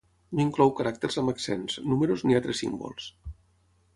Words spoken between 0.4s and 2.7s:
inclou caràcters amb accents, números ni altres